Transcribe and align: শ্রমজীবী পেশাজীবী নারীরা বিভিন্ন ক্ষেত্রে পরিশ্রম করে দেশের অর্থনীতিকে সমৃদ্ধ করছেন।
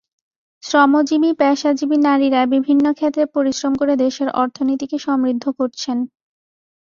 শ্রমজীবী 0.63 1.31
পেশাজীবী 1.33 1.97
নারীরা 1.99 2.41
বিভিন্ন 2.53 2.85
ক্ষেত্রে 2.93 3.23
পরিশ্রম 3.35 3.73
করে 3.75 3.93
দেশের 4.03 4.29
অর্থনীতিকে 4.41 4.97
সমৃদ্ধ 4.99 5.45
করছেন। 5.59 5.97